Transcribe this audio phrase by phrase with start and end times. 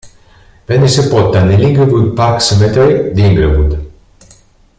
[0.65, 3.89] Venne sepolta nell'Inglewood Park Cemetery di Inglewood.